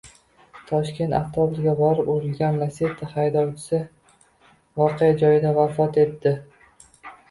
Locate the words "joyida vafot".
5.25-6.05